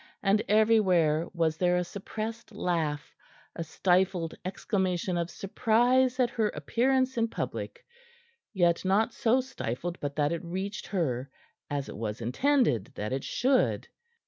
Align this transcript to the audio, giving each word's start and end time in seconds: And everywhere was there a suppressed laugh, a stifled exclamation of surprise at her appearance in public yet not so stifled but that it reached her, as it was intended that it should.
And 0.23 0.41
everywhere 0.47 1.27
was 1.31 1.57
there 1.57 1.77
a 1.77 1.83
suppressed 1.83 2.51
laugh, 2.51 3.15
a 3.55 3.63
stifled 3.63 4.33
exclamation 4.43 5.15
of 5.15 5.29
surprise 5.29 6.19
at 6.19 6.31
her 6.31 6.49
appearance 6.49 7.17
in 7.19 7.27
public 7.27 7.85
yet 8.51 8.83
not 8.83 9.13
so 9.13 9.41
stifled 9.41 9.99
but 9.99 10.15
that 10.15 10.31
it 10.31 10.43
reached 10.43 10.87
her, 10.87 11.29
as 11.69 11.87
it 11.87 11.95
was 11.97 12.19
intended 12.19 12.85
that 12.95 13.13
it 13.13 13.23
should. 13.23 13.89